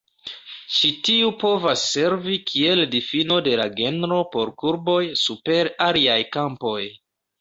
[0.75, 6.79] Ĉi tiu povas servi kiel difino de la genro por kurboj super aliaj kampoj.